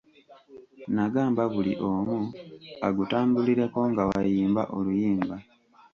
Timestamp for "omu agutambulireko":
1.89-3.79